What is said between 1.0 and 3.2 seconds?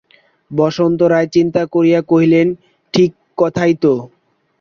রায় চিন্তা করিয়া কহিলেন ঠিক